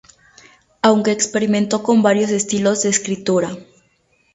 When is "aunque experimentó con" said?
0.81-2.01